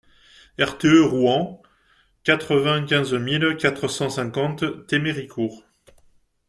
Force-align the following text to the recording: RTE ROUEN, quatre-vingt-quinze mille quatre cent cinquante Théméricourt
RTE 0.59 1.01
ROUEN, 1.03 1.61
quatre-vingt-quinze 2.23 3.13
mille 3.13 3.55
quatre 3.55 3.87
cent 3.87 4.09
cinquante 4.09 4.87
Théméricourt 4.87 5.63